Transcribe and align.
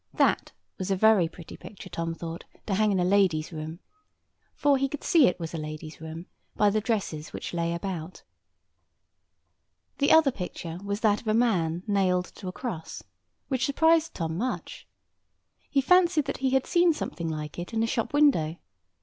That 0.15 0.51
was 0.79 0.89
a 0.89 0.95
very 0.95 1.27
pretty 1.27 1.55
picture, 1.55 1.87
Tom 1.87 2.15
thought, 2.15 2.45
to 2.65 2.73
hang 2.73 2.91
in 2.91 2.99
a 2.99 3.05
lady's 3.05 3.51
room. 3.53 3.81
For 4.55 4.79
he 4.79 4.89
could 4.89 5.03
see 5.03 5.25
that 5.25 5.35
it 5.35 5.39
was 5.39 5.53
a 5.53 5.59
lady's 5.59 6.01
room 6.01 6.25
by 6.55 6.71
the 6.71 6.81
dresses 6.81 7.31
which 7.33 7.53
lay 7.53 7.71
about. 7.75 8.23
The 9.99 10.11
other 10.11 10.31
picture 10.31 10.79
was 10.83 11.01
that 11.01 11.21
of 11.21 11.27
a 11.27 11.35
man 11.35 11.83
nailed 11.85 12.25
to 12.41 12.47
a 12.47 12.51
cross, 12.51 13.03
which 13.47 13.67
surprised 13.67 14.15
Tom 14.15 14.39
much. 14.39 14.87
He 15.69 15.81
fancied 15.81 16.25
that 16.25 16.37
he 16.37 16.49
had 16.49 16.65
seen 16.65 16.93
something 16.93 17.29
like 17.29 17.59
it 17.59 17.71
in 17.71 17.83
a 17.83 17.85
shop 17.85 18.11
window. 18.11 18.55